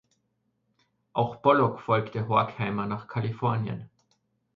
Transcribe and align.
Auch 1.13 1.43
Pollock 1.43 1.79
folgte 1.81 2.27
Horkheimer 2.27 2.87
nach 2.87 3.07
Kalifornien. 3.07 3.87